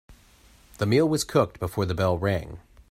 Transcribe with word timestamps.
The 0.79 0.87
meal 0.87 1.07
was 1.07 1.23
cooked 1.23 1.59
before 1.59 1.85
the 1.85 1.93
bell 1.93 2.17
rang. 2.17 2.57